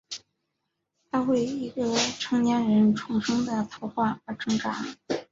[1.11, 4.83] 他为一个成年人重生的图画而挣扎。